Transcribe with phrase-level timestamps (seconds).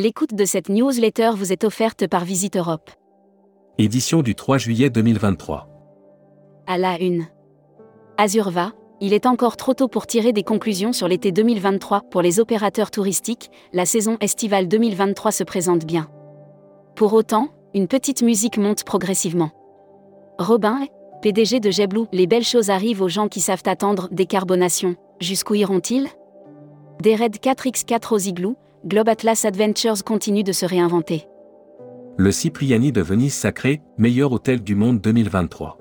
[0.00, 2.88] L'écoute de cette newsletter vous est offerte par Visite Europe.
[3.78, 5.68] Édition du 3 juillet 2023.
[6.68, 7.26] À la une.
[8.16, 8.70] Azurva,
[9.00, 12.92] il est encore trop tôt pour tirer des conclusions sur l'été 2023 pour les opérateurs
[12.92, 16.08] touristiques, la saison estivale 2023 se présente bien.
[16.94, 19.50] Pour autant, une petite musique monte progressivement.
[20.38, 20.78] Robin,
[21.22, 24.94] PDG de JetBlue, les belles choses arrivent aux gens qui savent attendre décarbonation.
[25.18, 26.06] Jusqu'où iront-ils?
[27.02, 28.56] Des Red 4X4 aux igloos,
[28.86, 31.26] Globe Atlas Adventures continue de se réinventer.
[32.16, 35.78] Le Cipriani de Venise sacré, meilleur hôtel du monde 2023.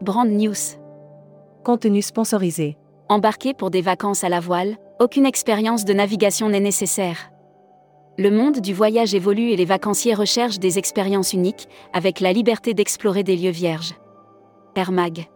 [0.00, 0.54] Brand News.
[1.64, 2.78] Contenu sponsorisé.
[3.10, 7.30] Embarqué pour des vacances à la voile, aucune expérience de navigation n'est nécessaire.
[8.16, 12.72] Le monde du voyage évolue et les vacanciers recherchent des expériences uniques, avec la liberté
[12.72, 13.94] d'explorer des lieux vierges.
[14.76, 15.26] Air Mag.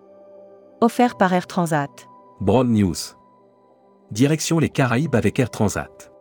[0.80, 2.08] Offert par Air Transat.
[2.40, 2.96] Broad News.
[4.10, 6.11] Direction les Caraïbes avec Air Transat.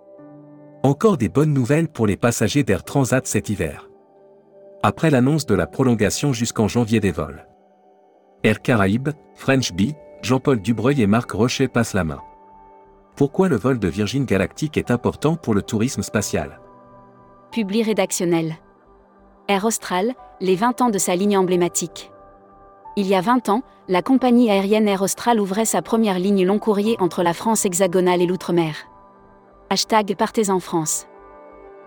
[0.83, 3.87] Encore des bonnes nouvelles pour les passagers d'Air Transat cet hiver.
[4.81, 7.45] Après l'annonce de la prolongation jusqu'en janvier des vols.
[8.43, 12.19] Air Caraïbes, French Bee, Jean-Paul Dubreuil et Marc Rocher passent la main.
[13.15, 16.59] Pourquoi le vol de Virgin Galactic est important pour le tourisme spatial?
[17.51, 18.55] Publi rédactionnel.
[19.49, 22.11] Air Austral, les 20 ans de sa ligne emblématique.
[22.95, 26.57] Il y a 20 ans, la compagnie aérienne Air Austral ouvrait sa première ligne long
[26.57, 28.87] courrier entre la France hexagonale et l'outre-mer.
[29.73, 31.07] Hashtag Partez en France.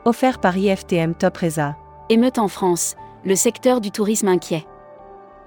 [0.06, 1.76] Offert par IFTM Top Reza.
[2.08, 2.94] Émeute en France,
[3.26, 4.64] le secteur du tourisme inquiet.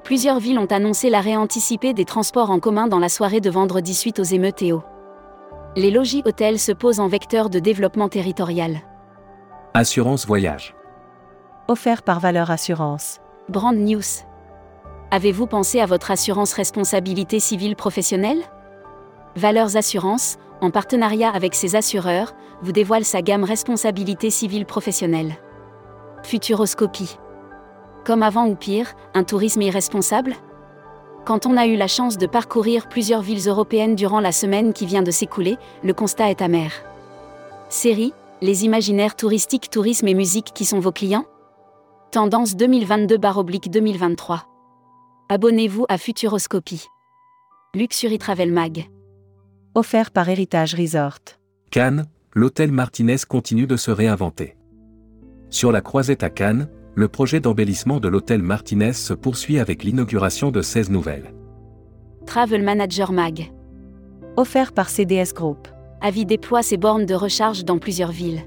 [0.03, 3.95] Plusieurs villes ont annoncé l'arrêt anticipé des transports en commun dans la soirée de vendredi
[3.95, 4.83] suite aux émeutes et aux.
[5.75, 8.81] Les logis hôtels se posent en vecteur de développement territorial.
[9.73, 10.75] Assurance voyage.
[11.67, 13.17] Offert par Valeur Assurance.
[13.49, 14.21] Brand News.
[15.09, 18.43] Avez-vous pensé à votre assurance responsabilité civile professionnelle?
[19.35, 25.35] Valeurs Assurance, en partenariat avec ses assureurs, vous dévoile sa gamme responsabilité civile professionnelle.
[26.23, 27.17] Futuroscopie.
[28.05, 30.33] Comme avant ou pire, un tourisme irresponsable?
[31.25, 34.85] Quand on a eu la chance de parcourir plusieurs villes européennes durant la semaine qui
[34.85, 36.71] vient de s'écouler, le constat est amer.
[37.69, 41.25] Série, les imaginaires touristiques, tourisme et musique qui sont vos clients?
[42.11, 44.39] Tendance 2022-2023.
[45.29, 46.87] Abonnez-vous à Futuroscopie.
[47.75, 48.87] Luxury Travel Mag
[49.75, 51.19] offert par Héritage Resort.
[51.71, 54.55] Cannes, l'hôtel Martinez continue de se réinventer.
[55.49, 60.51] Sur la croisette à Cannes, le projet d'embellissement de l'hôtel Martinez se poursuit avec l'inauguration
[60.51, 61.33] de 16 nouvelles.
[62.25, 63.51] Travel Manager Mag.
[64.35, 65.67] Offert par CDS Group.
[66.01, 68.41] Avis déploie ses bornes de recharge dans plusieurs villes.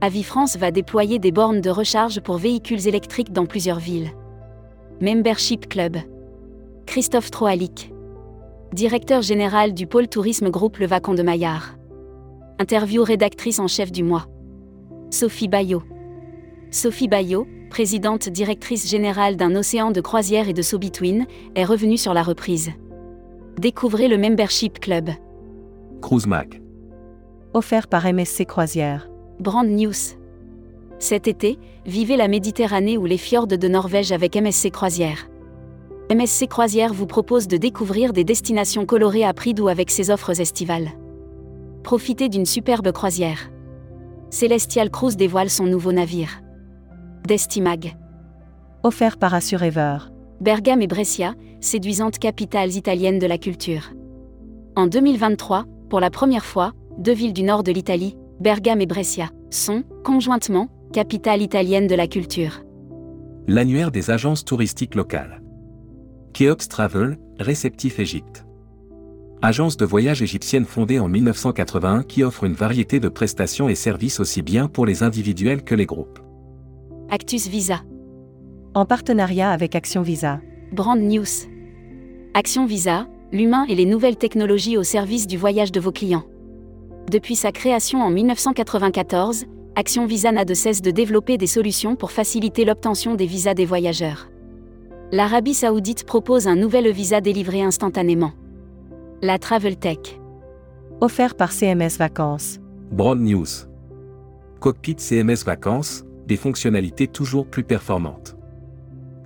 [0.00, 4.10] Avis France va déployer des bornes de recharge pour véhicules électriques dans plusieurs villes.
[5.00, 5.96] Membership Club.
[6.86, 7.92] Christophe Troalic
[8.72, 11.76] directeur général du pôle tourisme groupe Le Vacon de Maillard.
[12.58, 14.26] Interview rédactrice en chef du mois.
[15.10, 15.82] Sophie Bayot.
[16.70, 21.96] Sophie Bayot, présidente directrice générale d'un océan de croisière et de so between, est revenue
[21.96, 22.70] sur la reprise.
[23.58, 25.10] Découvrez le Membership Club.
[26.02, 26.60] Cruise Mac.
[27.54, 29.08] Offert par MSC Croisière.
[29.40, 30.16] Brand News.
[30.98, 35.28] Cet été, vivez la Méditerranée ou les fjords de Norvège avec MSC Croisière.
[36.08, 40.40] MSC Croisière vous propose de découvrir des destinations colorées à prix doux avec ses offres
[40.40, 40.90] estivales.
[41.82, 43.50] Profitez d'une superbe croisière.
[44.30, 46.42] Celestial Cruise dévoile son nouveau navire.
[47.26, 47.96] Destimag.
[48.84, 49.98] Offert par Assurever.
[50.40, 53.90] Bergame et Brescia, séduisantes capitales italiennes de la culture.
[54.76, 59.30] En 2023, pour la première fois, deux villes du nord de l'Italie, Bergame et Brescia,
[59.50, 62.62] sont, conjointement, capitales italiennes de la culture.
[63.48, 65.40] L'annuaire des agences touristiques locales.
[66.38, 68.44] Keops Travel, réceptif Égypte.
[69.40, 74.20] Agence de voyage égyptienne fondée en 1981 qui offre une variété de prestations et services
[74.20, 76.18] aussi bien pour les individuels que les groupes.
[77.08, 77.80] Actus Visa.
[78.74, 80.42] En partenariat avec Action Visa.
[80.72, 81.24] Brand News.
[82.34, 86.26] Action Visa, l'humain et les nouvelles technologies au service du voyage de vos clients.
[87.10, 92.12] Depuis sa création en 1994, Action Visa n'a de cesse de développer des solutions pour
[92.12, 94.28] faciliter l'obtention des visas des voyageurs
[95.12, 98.32] l'Arabie saoudite propose un nouvel visa délivré instantanément.
[99.22, 99.98] La Travel Tech.
[101.00, 102.58] Offert par CMS Vacances.
[102.90, 103.46] Broad News.
[104.60, 108.36] Cockpit CMS Vacances, des fonctionnalités toujours plus performantes.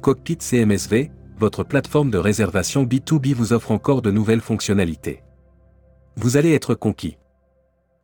[0.03, 5.23] Cockpit CMSV, votre plateforme de réservation B2B vous offre encore de nouvelles fonctionnalités.
[6.17, 7.17] Vous allez être conquis.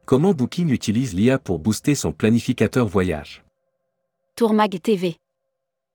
[0.06, 3.44] Comment Booking utilise l'IA pour booster son planificateur voyage?
[4.36, 5.16] Tourmag TV.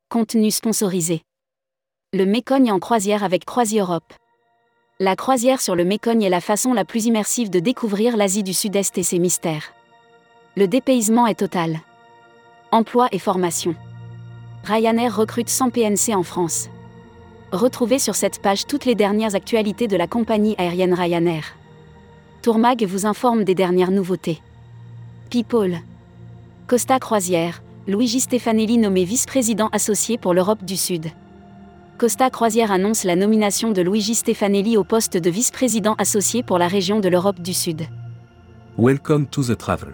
[0.10, 1.24] Contenu sponsorisé
[2.14, 4.14] le Mécogne en croisière avec CroisiEurope.
[5.00, 8.54] La croisière sur le Mécogne est la façon la plus immersive de découvrir l'Asie du
[8.54, 9.72] Sud-Est et ses mystères.
[10.58, 11.80] Le dépaysement est total.
[12.74, 13.76] Emploi et formation.
[14.66, 16.68] Ryanair recrute 100 PNC en France.
[17.54, 21.56] Retrouvez sur cette page toutes les dernières actualités de la compagnie aérienne Ryanair.
[22.42, 24.42] Tourmag vous informe des dernières nouveautés.
[25.30, 25.80] People.
[26.68, 31.10] Costa Croisière, Luigi Stefanelli nommé vice-président associé pour l'Europe du Sud.
[32.02, 36.68] Costa Croisière annonce la nomination de Luigi Stefanelli au poste de vice-président associé pour la
[36.68, 37.84] région de l'Europe du Sud.
[38.76, 39.94] Welcome to the travel.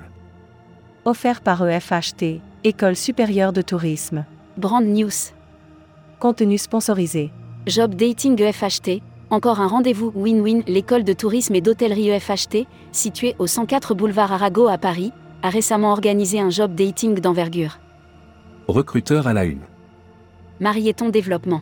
[1.04, 4.24] Offert par EFHT, École supérieure de tourisme.
[4.56, 5.34] Brand News.
[6.22, 7.30] Contenu sponsorisé.
[7.66, 10.64] Job Dating EFHT, encore un rendez-vous win-win.
[10.66, 15.12] L'école de tourisme et d'hôtellerie EFHT, située au 104 boulevard Arago à Paris,
[15.44, 17.80] a récemment organisé un job dating d'envergure.
[18.70, 19.64] Recruteur à la une.
[20.62, 21.62] Marieton Développement.